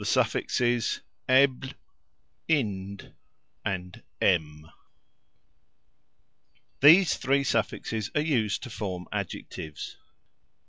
Suffixes 0.03 1.01
ebl, 1.29 1.75
ind, 2.47 3.13
em. 3.63 4.67
These 6.79 7.17
three 7.17 7.43
suffixes 7.43 8.09
are 8.15 8.21
used 8.21 8.63
to 8.63 8.71
form 8.71 9.07
adjectives. 9.11 9.97